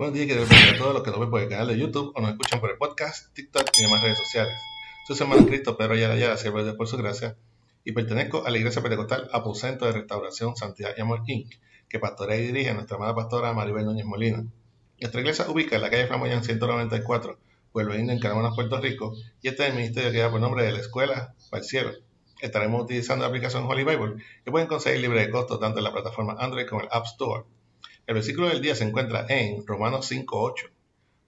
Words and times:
Buenos 0.00 0.14
días, 0.14 0.28
decir 0.48 0.74
a 0.74 0.78
todos 0.78 0.94
los 0.94 1.02
que 1.02 1.10
nos 1.10 1.20
ven 1.20 1.28
por 1.28 1.42
el 1.42 1.48
canal 1.50 1.68
de 1.68 1.76
YouTube 1.76 2.14
o 2.16 2.22
nos 2.22 2.30
escuchan 2.30 2.58
por 2.58 2.70
el 2.70 2.78
podcast, 2.78 3.34
TikTok 3.34 3.64
y 3.78 3.82
demás 3.82 4.02
redes 4.02 4.16
sociales. 4.16 4.54
Soy 5.06 5.14
su 5.14 5.24
hermano 5.24 5.46
Cristo 5.46 5.76
Pedro 5.76 5.92
Ayala 5.92 6.14
Ayala, 6.14 6.38
siervo 6.38 6.64
de 6.64 6.72
por 6.72 6.88
su 6.88 6.96
gracia, 6.96 7.36
y 7.84 7.92
pertenezco 7.92 8.46
a 8.46 8.50
la 8.50 8.56
Iglesia 8.56 8.80
Pentecostal 8.80 9.28
Aposento 9.30 9.84
de 9.84 9.92
Restauración, 9.92 10.56
Santidad 10.56 10.94
y 10.96 11.02
Amor 11.02 11.20
Inc., 11.26 11.52
que 11.86 11.98
pastorea 11.98 12.38
y 12.38 12.46
dirige 12.46 12.72
nuestra 12.72 12.96
amada 12.96 13.14
pastora 13.14 13.52
Maribel 13.52 13.84
Núñez 13.84 14.06
Molina. 14.06 14.42
Nuestra 14.98 15.20
iglesia 15.20 15.50
ubica 15.50 15.76
en 15.76 15.82
la 15.82 15.90
calle 15.90 16.06
Flamoyán 16.06 16.44
194, 16.44 17.38
Pueblo 17.70 17.94
Indio, 17.94 18.14
en 18.14 18.20
Carmona, 18.20 18.54
Puerto 18.54 18.80
Rico, 18.80 19.12
y 19.42 19.48
este 19.48 19.64
es 19.64 19.68
el 19.68 19.76
ministerio 19.76 20.12
que 20.12 20.16
lleva 20.16 20.30
por 20.30 20.40
nombre 20.40 20.64
de 20.64 20.72
la 20.72 20.78
Escuela 20.78 21.34
para 21.50 21.62
el 21.62 21.68
Cielo. 21.68 21.90
Estaremos 22.40 22.84
utilizando 22.84 23.24
la 23.24 23.28
aplicación 23.28 23.66
Holy 23.66 23.84
Bible, 23.84 24.14
que 24.46 24.50
pueden 24.50 24.66
conseguir 24.66 25.02
libre 25.02 25.20
de 25.20 25.30
costo 25.30 25.58
tanto 25.58 25.76
en 25.76 25.84
la 25.84 25.92
plataforma 25.92 26.36
Android 26.38 26.66
como 26.66 26.80
en 26.80 26.86
el 26.86 26.96
App 26.96 27.04
Store. 27.04 27.44
El 28.06 28.14
versículo 28.14 28.48
del 28.48 28.60
día 28.60 28.74
se 28.74 28.84
encuentra 28.84 29.26
en 29.28 29.66
Romanos 29.66 30.10
5.8. 30.10 30.70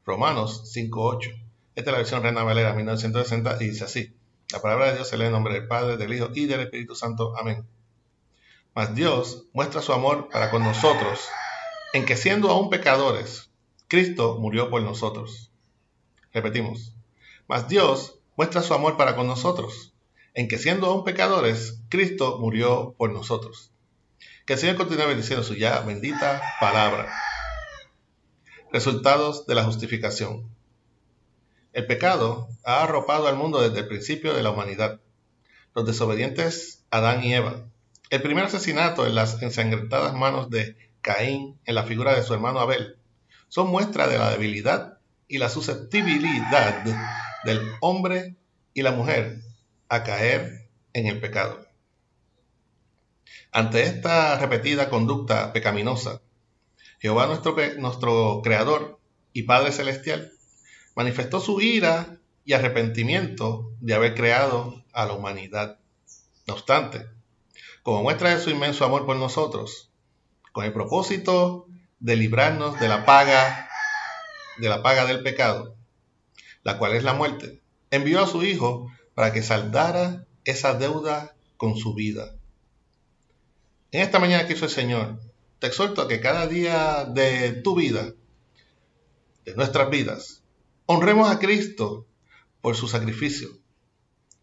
Romanos 0.05 0.75
5.8. 0.75 1.41
Esta 1.75 1.91
es 1.91 1.93
la 1.93 1.99
versión 1.99 2.23
Reina 2.23 2.43
Valera 2.43 2.75
1960 2.75 3.57
y 3.61 3.69
dice 3.69 3.85
así. 3.85 4.13
La 4.53 4.61
palabra 4.61 4.89
de 4.89 4.95
Dios 4.95 5.09
se 5.09 5.17
lee 5.17 5.27
en 5.27 5.33
nombre 5.33 5.55
del 5.55 5.69
Padre, 5.69 5.97
del 5.97 6.13
Hijo 6.13 6.29
y 6.35 6.47
del 6.47 6.61
Espíritu 6.61 6.95
Santo. 6.95 7.37
Amén. 7.37 7.65
Mas 8.75 8.95
Dios 8.95 9.45
muestra 9.53 9.83
su 9.83 9.93
amor 9.93 10.29
para 10.31 10.51
con 10.51 10.63
nosotros 10.63 11.21
en 11.93 12.05
que 12.07 12.17
siendo 12.17 12.51
aún 12.51 12.71
pecadores, 12.71 13.51
Cristo 13.89 14.39
murió 14.39 14.71
por 14.71 14.83
nosotros. 14.83 15.51
Repetimos. 16.33 16.95
Mas 17.49 17.69
Dios 17.69 18.19
muestra 18.37 18.63
su 18.63 18.75
amor 18.75 18.97
para 18.97 19.15
con 19.15 19.27
nosotros 19.27 19.93
en 20.35 20.49
que 20.49 20.59
siendo 20.59 20.87
aún 20.87 21.05
pecadores, 21.05 21.81
Cristo 21.89 22.39
murió 22.39 22.95
por 22.97 23.13
nosotros. 23.13 23.72
Que 24.47 24.55
el 24.55 24.59
Señor 24.59 24.77
continúe 24.77 25.07
bendiciendo 25.07 25.45
su 25.45 25.55
ya 25.55 25.81
bendita 25.81 26.43
palabra. 26.61 27.13
Resultados 28.73 29.47
de 29.47 29.55
la 29.55 29.65
justificación. 29.65 30.51
El 31.73 31.87
pecado 31.87 32.49
ha 32.65 32.83
arropado 32.83 33.29
al 33.29 33.37
mundo 33.37 33.61
desde 33.61 33.81
el 33.81 33.89
principio 33.89 34.35
de 34.35 34.43
la 34.43 34.51
humanidad. 34.51 35.01
Los 35.75 35.87
desobedientes 35.87 36.85
Adán 36.91 37.23
y 37.23 37.35
Eva. 37.35 37.65
El 38.11 38.21
primer 38.21 38.45
asesinato 38.45 39.07
en 39.07 39.15
las 39.15 39.41
ensangrentadas 39.43 40.13
manos 40.15 40.51
de 40.51 40.77
Caín 41.01 41.59
en 41.65 41.75
la 41.75 41.85
figura 41.85 42.15
de 42.15 42.23
su 42.23 42.35
hermano 42.35 42.59
Abel 42.59 42.97
son 43.49 43.69
muestra 43.69 44.09
de 44.09 44.19
la 44.19 44.31
debilidad 44.31 44.99
y 45.29 45.39
la 45.39 45.49
susceptibilidad 45.49 46.85
del 47.45 47.73
hombre 47.81 48.37
y 48.75 48.83
la 48.83 48.93
mujer 48.93 49.41
a 49.89 50.03
caer 50.03 50.69
en 50.93 51.07
el 51.07 51.21
pecado. 51.21 51.72
Ante 53.51 53.83
esta 53.83 54.39
repetida 54.39 54.89
conducta 54.89 55.53
pecaminosa, 55.53 56.23
Jehová 57.01 57.27
nuestro, 57.27 57.57
nuestro 57.79 58.41
Creador 58.43 59.01
y 59.33 59.43
Padre 59.43 59.73
Celestial 59.73 60.33
manifestó 60.95 61.41
su 61.41 61.61
ira 61.61 62.19
y 62.45 62.53
arrepentimiento 62.53 63.71
de 63.81 63.95
haber 63.95 64.15
creado 64.15 64.85
a 64.93 65.07
la 65.07 65.13
humanidad. 65.13 65.79
No 66.47 66.55
obstante, 66.55 67.07
como 67.83 68.03
muestra 68.03 68.35
de 68.35 68.41
su 68.41 68.51
inmenso 68.51 68.85
amor 68.85 69.07
por 69.07 69.17
nosotros, 69.17 69.91
con 70.53 70.65
el 70.65 70.73
propósito 70.73 71.67
de 72.01 72.17
librarnos 72.17 72.79
de 72.81 72.89
la 72.89 73.05
paga 73.05 73.69
de 74.59 74.69
la 74.69 74.83
paga 74.83 75.07
del 75.07 75.23
pecado, 75.23 75.77
la 76.63 76.79
cual 76.79 76.95
es 76.95 77.05
la 77.05 77.15
muerte, 77.15 77.61
envió 77.91 78.23
a 78.23 78.27
su 78.27 78.45
Hijo 78.45 78.91
para 79.15 79.33
que 79.33 79.43
saldara 79.43 80.27
esa 80.45 80.75
deuda 80.75 81.35
con 81.57 81.77
su 81.77 81.95
vida. 81.95 82.35
En 83.93 84.01
esta 84.01 84.19
mañana 84.19 84.47
que 84.47 84.55
hizo 84.55 84.65
el 84.65 84.71
Señor, 84.71 85.21
te 85.59 85.67
exhorto 85.67 86.01
a 86.01 86.09
que 86.09 86.19
cada 86.19 86.47
día 86.47 87.05
de 87.05 87.53
tu 87.53 87.75
vida, 87.75 88.15
de 89.45 89.55
nuestras 89.55 89.91
vidas, 89.91 90.43
honremos 90.87 91.31
a 91.31 91.39
Cristo 91.39 92.07
por 92.63 92.75
su 92.75 92.89
sacrificio, 92.89 93.51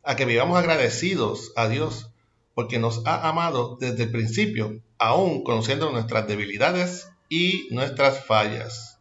a 0.04 0.16
que 0.16 0.26
vivamos 0.26 0.56
agradecidos 0.60 1.52
a 1.56 1.68
Dios 1.68 2.12
porque 2.54 2.78
nos 2.78 3.02
ha 3.08 3.28
amado 3.28 3.76
desde 3.80 4.04
el 4.04 4.12
principio, 4.12 4.84
aún 5.00 5.44
conociendo 5.44 5.92
nuestras 5.92 6.28
debilidades 6.28 7.10
y 7.28 7.70
nuestras 7.72 8.24
fallas. 8.24 9.00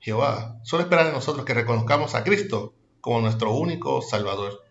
Jehová 0.00 0.58
solo 0.64 0.82
espera 0.82 1.04
de 1.04 1.12
nosotros 1.12 1.44
que 1.44 1.54
reconozcamos 1.54 2.16
a 2.16 2.24
Cristo 2.24 2.74
como 3.00 3.20
nuestro 3.20 3.52
único 3.52 4.02
Salvador 4.02 4.64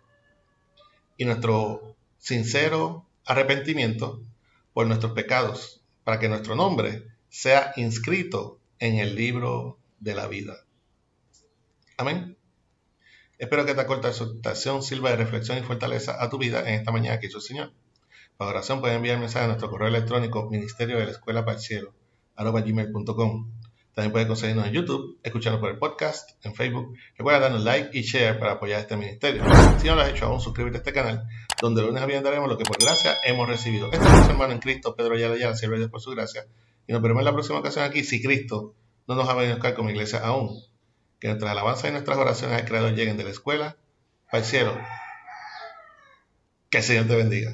y 1.16 1.24
nuestro 1.24 1.96
sincero 2.18 3.05
arrepentimiento 3.26 4.22
por 4.74 4.88
nuestros 4.88 5.14
pecados, 5.14 5.82
para 6.04 6.20
que 6.20 6.30
nuestro 6.30 6.56
nombre 6.56 7.08
sea 7.30 7.74
inscrito 7.76 8.60
en 8.80 9.00
el 9.00 9.16
libro 9.16 9.78
de 10.00 10.16
la 10.16 10.28
vida. 10.28 10.58
Amén. 11.98 12.38
Espero 13.38 13.66
que 13.66 13.72
esta 13.72 13.88
corta 13.88 14.10
exhortación 14.10 14.82
sirva 14.82 15.10
de 15.10 15.18
reflexión 15.18 15.58
y 15.58 15.62
fortaleza 15.62 16.24
a 16.24 16.30
tu 16.30 16.38
vida 16.38 16.62
en 16.62 16.76
esta 16.76 16.92
mañana 16.92 17.20
que 17.20 17.28
hizo 17.28 17.38
el 17.38 17.44
Señor. 17.44 17.74
Para 18.38 18.52
oración 18.52 18.80
pueden 18.80 18.98
enviar 18.98 19.20
mensaje 19.20 19.46
a 19.46 19.48
nuestro 19.48 19.70
correo 19.70 19.88
electrónico 19.88 20.50
ministerio 20.50 20.98
de 20.98 21.06
la 21.06 21.12
escuela 21.12 21.44
para 21.44 21.58
el 21.58 21.64
cielo. 21.64 21.94
También 23.96 24.12
pueden 24.12 24.28
conseguirnos 24.28 24.68
en 24.68 24.74
YouTube, 24.74 25.20
escucharnos 25.24 25.62
por 25.62 25.72
el 25.72 25.78
podcast, 25.78 26.32
en 26.46 26.54
Facebook. 26.54 26.98
Recuerda 27.18 27.40
darnos 27.40 27.64
like 27.64 27.98
y 27.98 28.02
share 28.02 28.38
para 28.38 28.52
apoyar 28.52 28.82
este 28.82 28.98
ministerio. 28.98 29.42
Si 29.80 29.88
no 29.88 29.96
lo 29.96 30.02
has 30.02 30.10
hecho 30.10 30.26
aún, 30.26 30.42
suscríbete 30.42 30.78
a 30.78 30.80
este 30.80 30.92
canal, 30.92 31.26
donde 31.62 31.82
lunes 31.82 32.04
a 32.04 32.06
daremos 32.06 32.50
lo 32.50 32.58
que 32.58 32.66
por 32.66 32.78
gracia 32.78 33.16
hemos 33.24 33.48
recibido. 33.48 33.90
Este 33.94 34.06
es 34.06 34.30
hermano 34.30 34.52
en 34.52 34.60
Cristo, 34.60 34.98
Pedro 34.98 35.16
Ayala 35.16 35.36
Ayala, 35.36 35.56
sirve 35.56 35.78
Dios 35.78 35.90
por 35.90 36.02
su 36.02 36.12
gracia. 36.12 36.46
Y 36.88 36.92
nos 36.92 37.02
veremos 37.02 37.22
en 37.22 37.26
la 37.26 37.32
próxima 37.32 37.60
ocasión 37.60 37.86
aquí, 37.86 38.04
si 38.04 38.22
Cristo 38.22 38.76
no 39.08 39.16
nos 39.16 39.30
ha 39.30 39.34
venido 39.34 39.54
a 39.54 39.56
buscar 39.56 39.76
como 39.76 39.90
iglesia 39.90 40.20
aún. 40.20 40.62
Que 41.18 41.30
nuestras 41.30 41.52
alabanzas 41.52 41.90
y 41.90 41.94
nuestras 41.94 42.18
oraciones 42.18 42.60
al 42.60 42.68
Creador 42.68 42.94
lleguen 42.96 43.16
de 43.16 43.24
la 43.24 43.30
escuela 43.30 43.78
el 44.34 44.44
cielo. 44.44 44.78
Que 46.70 46.80
el 46.80 46.84
Señor 46.84 47.08
te 47.08 47.16
bendiga. 47.16 47.52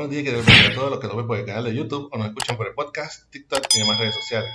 Buenos 0.00 0.16
días, 0.16 0.46
decir 0.46 0.72
a 0.72 0.74
todos 0.74 0.90
los 0.90 0.98
que 0.98 1.08
nos 1.08 1.16
ven 1.16 1.26
por 1.26 1.36
el 1.36 1.44
canal 1.44 1.62
de 1.62 1.74
YouTube 1.74 2.08
o 2.10 2.16
nos 2.16 2.28
escuchan 2.28 2.56
por 2.56 2.66
el 2.66 2.72
podcast, 2.72 3.30
TikTok 3.30 3.66
y 3.74 3.80
demás 3.80 3.98
redes 3.98 4.14
sociales. 4.14 4.48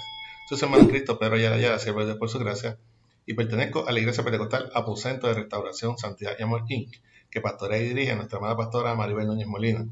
Soy 0.50 0.58
su 0.58 0.66
hermano 0.66 0.88
Cristo 0.88 1.20
Pedro 1.20 1.36
Ayala 1.36 1.58
Ayala, 1.58 1.78
siervo 1.78 2.04
de 2.04 2.16
por 2.16 2.30
su 2.30 2.40
gracia, 2.40 2.80
y 3.28 3.36
pertenezco 3.36 3.88
a 3.88 3.92
la 3.92 4.00
Iglesia 4.00 4.24
Pentecostal 4.24 4.72
Aposento 4.74 5.28
de 5.28 5.36
Restauración, 5.36 6.00
Santidad 6.00 6.36
y 6.40 6.42
Amor 6.42 6.64
Inc., 6.70 6.96
que 7.30 7.42
pastorea 7.42 7.78
y 7.78 7.90
dirige 7.90 8.14
a 8.14 8.16
nuestra 8.16 8.40
amada 8.40 8.58
pastora 8.58 8.96
Maribel 8.96 9.28
Núñez 9.28 9.46
Molina. 9.46 9.86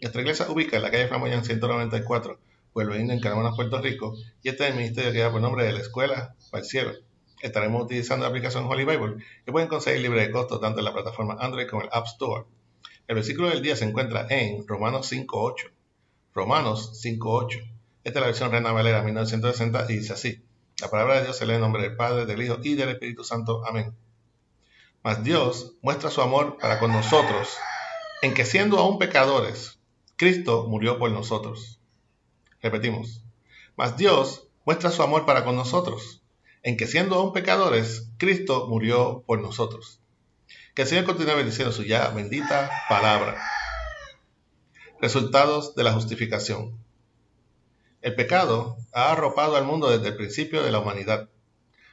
Nuestra 0.00 0.22
iglesia 0.22 0.46
ubica 0.48 0.78
en 0.78 0.82
la 0.82 0.90
calle 0.90 1.06
Flamoyán 1.06 1.44
194, 1.44 2.38
Pueblo 2.72 2.98
Indio, 2.98 3.12
en 3.12 3.20
Carmona, 3.20 3.52
Puerto 3.54 3.82
Rico, 3.82 4.14
y 4.42 4.48
este 4.48 4.64
es 4.64 4.70
el 4.70 4.76
ministerio 4.76 5.12
que 5.12 5.18
lleva 5.18 5.32
por 5.32 5.42
nombre 5.42 5.66
de 5.66 5.72
la 5.74 5.80
Escuela 5.80 6.34
para 6.50 6.62
el 6.62 6.66
Cielo. 6.66 6.92
Estaremos 7.42 7.84
utilizando 7.84 8.22
la 8.22 8.30
aplicación 8.30 8.64
Holy 8.64 8.86
Bible, 8.86 9.16
que 9.44 9.52
pueden 9.52 9.68
conseguir 9.68 10.00
libre 10.00 10.22
de 10.22 10.30
costo 10.30 10.60
tanto 10.60 10.78
en 10.78 10.86
la 10.86 10.94
plataforma 10.94 11.36
Android 11.40 11.66
como 11.68 11.82
en 11.82 11.88
el 11.88 11.92
App 11.92 12.06
Store. 12.06 12.44
El 13.06 13.16
versículo 13.16 13.50
del 13.50 13.60
día 13.60 13.76
se 13.76 13.84
encuentra 13.84 14.26
en 14.30 14.66
Romanos 14.66 15.12
5.8. 15.12 15.70
Romanos 16.34 17.02
5.8. 17.04 17.62
Esta 18.02 18.18
es 18.18 18.20
la 18.20 18.26
versión 18.26 18.50
Reina 18.50 18.72
Valera 18.72 19.02
1960 19.02 19.86
y 19.90 19.96
dice 19.96 20.14
así. 20.14 20.42
La 20.80 20.88
palabra 20.88 21.16
de 21.16 21.24
Dios 21.24 21.36
se 21.36 21.44
lee 21.44 21.54
en 21.54 21.60
nombre 21.60 21.82
del 21.82 21.96
Padre, 21.96 22.24
del 22.24 22.42
Hijo 22.42 22.58
y 22.62 22.74
del 22.74 22.88
Espíritu 22.88 23.22
Santo. 23.22 23.66
Amén. 23.66 23.94
Mas 25.02 25.22
Dios 25.22 25.74
muestra 25.82 26.10
su 26.10 26.22
amor 26.22 26.56
para 26.58 26.78
con 26.78 26.92
nosotros 26.92 27.58
en 28.22 28.32
que 28.32 28.46
siendo 28.46 28.78
aún 28.78 28.98
pecadores, 28.98 29.78
Cristo 30.16 30.66
murió 30.66 30.98
por 30.98 31.10
nosotros. 31.10 31.78
Repetimos. 32.62 33.22
Mas 33.76 33.98
Dios 33.98 34.48
muestra 34.64 34.90
su 34.90 35.02
amor 35.02 35.26
para 35.26 35.44
con 35.44 35.56
nosotros 35.56 36.22
en 36.62 36.78
que 36.78 36.86
siendo 36.86 37.16
aún 37.16 37.34
pecadores, 37.34 38.08
Cristo 38.16 38.66
murió 38.66 39.22
por 39.26 39.42
nosotros. 39.42 40.00
Que 40.74 40.82
el 40.82 40.88
Señor 40.88 41.04
continúe 41.04 41.36
bendiciendo 41.36 41.72
su 41.72 41.84
ya 41.84 42.08
bendita 42.08 42.68
palabra. 42.88 43.40
Resultados 45.00 45.76
de 45.76 45.84
la 45.84 45.92
justificación. 45.92 46.76
El 48.02 48.16
pecado 48.16 48.76
ha 48.92 49.12
arropado 49.12 49.54
al 49.54 49.64
mundo 49.64 49.88
desde 49.88 50.08
el 50.08 50.16
principio 50.16 50.64
de 50.64 50.72
la 50.72 50.80
humanidad. 50.80 51.28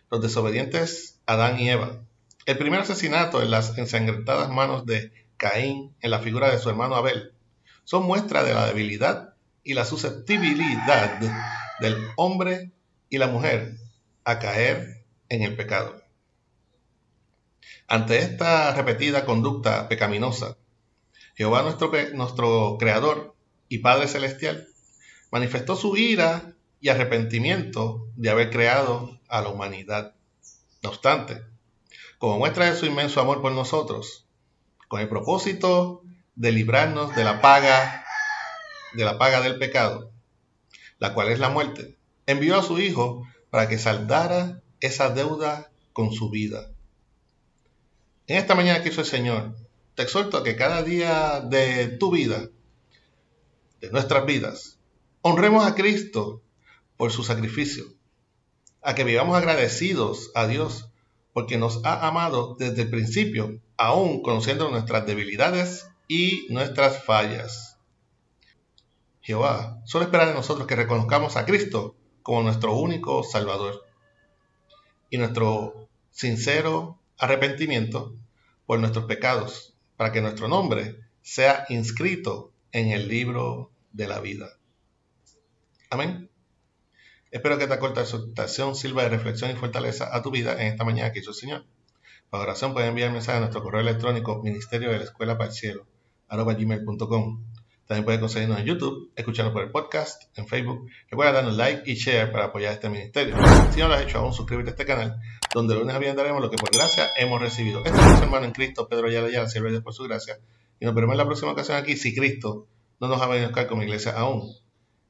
Los 0.10 0.24
desobedientes 0.24 1.20
Adán 1.28 1.60
y 1.60 1.70
Eva. 1.70 2.02
El 2.48 2.58
primer 2.58 2.80
asesinato 2.80 3.44
en 3.44 3.52
las 3.52 3.78
ensangrentadas 3.78 4.50
manos 4.50 4.88
de 4.88 5.14
Caín 5.38 5.96
en 6.02 6.10
la 6.10 6.20
figura 6.20 6.50
de 6.50 6.58
su 6.58 6.68
hermano 6.68 6.96
Abel 6.96 7.34
son 7.84 8.04
muestra 8.04 8.44
de 8.44 8.56
la 8.56 8.66
debilidad 8.66 9.36
y 9.64 9.76
la 9.76 9.86
susceptibilidad 9.86 11.20
del 11.80 11.98
hombre 12.16 12.72
y 13.10 13.20
la 13.20 13.28
mujer 13.28 13.76
a 14.24 14.40
caer 14.40 15.04
en 15.30 15.44
el 15.44 15.56
pecado. 15.56 16.01
Ante 17.88 18.20
esta 18.20 18.74
repetida 18.74 19.26
conducta 19.26 19.88
pecaminosa, 19.90 20.58
Jehová 21.36 21.64
nuestro, 21.64 22.78
Creador 22.78 23.36
y 23.70 23.80
Padre 23.80 24.08
Celestial 24.08 24.68
manifestó 25.32 25.76
su 25.76 25.98
ira 25.98 26.54
y 26.80 26.90
arrepentimiento 26.90 28.08
de 28.16 28.30
haber 28.30 28.50
creado 28.50 29.20
a 29.28 29.42
la 29.42 29.50
humanidad. 29.50 30.16
No 30.84 30.90
obstante, 30.90 31.42
como 32.18 32.38
muestra 32.38 32.66
de 32.66 32.76
su 32.76 32.86
inmenso 32.86 33.22
amor 33.22 33.42
por 33.42 33.52
nosotros, 33.52 34.28
con 34.88 35.00
el 35.00 35.10
propósito 35.10 36.04
de 36.36 36.52
librarnos 36.52 37.16
de 37.16 37.24
la 37.24 37.42
paga 37.42 38.06
de 38.94 39.06
la 39.06 39.18
paga 39.18 39.42
del 39.42 39.58
pecado, 39.58 40.12
la 41.00 41.14
cual 41.14 41.30
es 41.30 41.40
la 41.40 41.50
muerte, 41.50 41.98
envió 42.26 42.58
a 42.58 42.64
su 42.64 42.80
hijo 42.80 43.26
para 43.50 43.68
que 43.68 43.78
saldara 43.78 44.62
esa 44.80 45.10
deuda 45.10 45.72
con 45.94 46.12
su 46.12 46.30
vida. 46.30 46.72
En 48.32 48.38
esta 48.38 48.56
mañana 48.56 48.82
que 48.82 48.88
hizo 48.88 49.02
el 49.02 49.08
Señor, 49.08 49.58
te 49.94 50.04
exhorto 50.04 50.38
a 50.38 50.44
que 50.46 50.56
cada 50.56 50.84
día 50.84 51.42
de 51.42 51.90
tu 51.90 52.12
vida, 52.12 52.48
de 53.82 53.92
nuestras 53.92 54.26
vidas, 54.26 54.80
honremos 55.20 55.66
a 55.66 55.76
Cristo 55.76 56.42
por 56.96 57.12
su 57.12 57.26
sacrificio, 57.26 57.84
a 58.82 58.96
que 58.96 59.04
vivamos 59.04 59.36
agradecidos 59.36 60.32
a 60.34 60.48
Dios 60.48 60.88
porque 61.34 61.58
nos 61.58 61.84
ha 61.84 62.08
amado 62.08 62.56
desde 62.58 62.84
el 62.84 62.90
principio, 62.90 63.60
aún 63.76 64.22
conociendo 64.22 64.70
nuestras 64.70 65.06
debilidades 65.06 65.90
y 66.08 66.48
nuestras 66.50 67.04
fallas. 67.04 67.80
Jehová 69.20 69.82
solo 69.84 70.06
espera 70.06 70.26
de 70.26 70.36
nosotros 70.36 70.68
que 70.68 70.78
reconozcamos 70.78 71.36
a 71.36 71.44
Cristo 71.44 71.98
como 72.24 72.44
nuestro 72.44 72.78
único 72.78 73.24
Salvador 73.24 73.84
y 75.10 75.18
nuestro 75.18 75.90
sincero 76.12 77.01
arrepentimiento 77.22 78.18
por 78.66 78.80
nuestros 78.80 79.06
pecados, 79.06 79.76
para 79.96 80.12
que 80.12 80.22
nuestro 80.22 80.48
nombre 80.48 80.98
sea 81.22 81.66
inscrito 81.70 82.52
en 82.72 82.90
el 82.90 83.08
libro 83.08 83.72
de 83.94 84.08
la 84.08 84.20
vida. 84.20 84.58
Amén. 85.92 86.30
Espero 87.30 87.58
que 87.58 87.66
esta 87.66 87.80
corta 87.80 88.02
exhortación 88.02 88.76
sirva 88.76 89.04
de 89.04 89.10
reflexión 89.10 89.52
y 89.52 89.56
fortaleza 89.56 90.14
a 90.14 90.24
tu 90.24 90.32
vida 90.32 90.54
en 90.54 90.74
esta 90.74 90.84
mañana 90.84 91.14
que 91.14 91.20
hizo 91.20 91.30
el 91.30 91.36
Señor. 91.36 91.66
Para 92.32 92.44
oración 92.44 92.74
pueden 92.74 92.90
enviar 92.90 93.12
mensaje 93.12 93.38
a 93.38 93.42
nuestro 93.42 93.62
correo 93.62 93.82
electrónico 93.82 94.42
ministerio 94.42 94.90
de 94.90 94.98
la 94.98 95.04
escuela 95.04 95.38
para 95.38 95.52
el. 95.52 95.86
También 97.92 98.06
pueden 98.06 98.22
conseguirnos 98.22 98.58
en 98.58 98.66
YouTube, 98.66 99.12
escucharnos 99.18 99.52
por 99.52 99.64
el 99.64 99.70
podcast, 99.70 100.24
en 100.38 100.48
Facebook. 100.48 100.90
Recuerda 101.10 101.34
darnos 101.34 101.58
like 101.58 101.92
y 101.92 101.96
share 101.96 102.32
para 102.32 102.46
apoyar 102.46 102.72
este 102.72 102.90
ministerio. 102.90 103.36
Si 103.74 103.82
no 103.82 103.90
lo 103.90 103.96
has 103.96 104.04
hecho 104.04 104.20
aún, 104.20 104.32
suscríbete 104.32 104.70
a 104.70 104.72
este 104.72 104.86
canal, 104.86 105.20
donde 105.54 105.76
lunes 105.76 105.94
a 105.94 106.00
viernes 106.00 106.16
daremos 106.16 106.42
lo 106.42 106.50
que 106.50 106.56
por 106.56 106.72
gracia 106.72 107.10
hemos 107.18 107.42
recibido. 107.42 107.84
Este 107.84 108.00
es 108.00 108.22
hermano 108.22 108.46
en 108.46 108.54
Cristo, 108.54 108.88
Pedro 108.88 109.10
Ayala 109.10 109.28
Ayala, 109.28 109.50
sirve 109.50 109.72
Dios 109.72 109.84
por 109.84 109.94
su 109.94 110.04
gracia. 110.04 110.38
Y 110.80 110.86
nos 110.86 110.96
veremos 110.96 111.16
en 111.16 111.18
la 111.18 111.26
próxima 111.26 111.52
ocasión 111.52 111.76
aquí, 111.76 111.98
si 111.98 112.16
Cristo 112.16 112.66
no 113.02 113.10
nos 113.10 113.22
ha 113.22 113.28
venido 113.28 113.48
a 113.48 113.50
buscar 113.50 113.68
como 113.68 113.84
iglesia 113.84 114.14
aún 114.14 114.56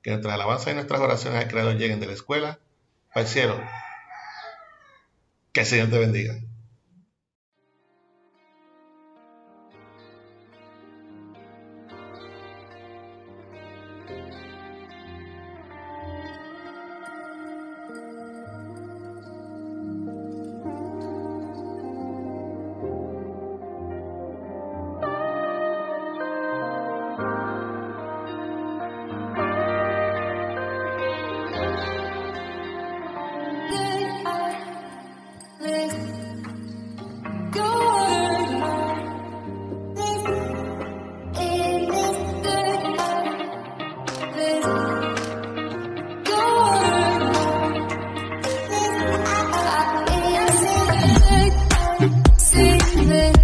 que 0.01 0.09
nuestras 0.09 0.33
alabanzas 0.33 0.71
y 0.71 0.73
nuestras 0.73 1.01
oraciones 1.01 1.39
al 1.39 1.51
Creador 1.51 1.77
lleguen 1.77 1.99
de 1.99 2.07
la 2.07 2.13
escuela 2.13 2.61
para 3.13 3.21
el 3.21 3.31
cielo. 3.31 3.61
Que 5.53 5.59
el 5.59 5.67
Señor 5.67 5.91
te 5.91 5.99
bendiga. 5.99 6.33